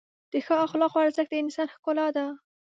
د 0.31 0.33
ښو 0.45 0.55
اخلاقو 0.65 1.03
ارزښت 1.05 1.29
د 1.31 1.35
انسان 1.43 1.67
ښکلا 1.73 2.07
ده. 2.15 2.25